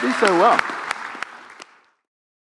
[0.00, 0.60] Do so well.